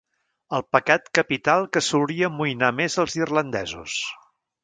El 0.59 0.63
pecat 0.75 1.09
capital 1.17 1.67
que 1.75 1.83
solia 1.89 2.31
amoïnar 2.33 2.71
més 2.79 2.97
els 3.05 3.19
irlandesos. 3.21 4.01